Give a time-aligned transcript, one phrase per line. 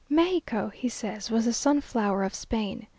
[0.09, 2.87] Mexico, he says, was the sunflower of Spain.